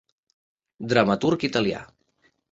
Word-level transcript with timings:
Dramaturg 0.93 1.45
italià. 1.49 1.83